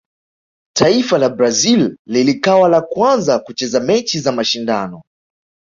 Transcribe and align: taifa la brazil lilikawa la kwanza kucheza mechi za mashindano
taifa 0.75 1.17
la 1.17 1.29
brazil 1.29 1.97
lilikawa 2.07 2.69
la 2.69 2.81
kwanza 2.81 3.39
kucheza 3.39 3.79
mechi 3.79 4.19
za 4.19 4.31
mashindano 4.31 5.01